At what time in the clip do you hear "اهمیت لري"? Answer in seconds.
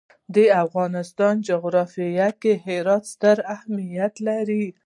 3.55-4.65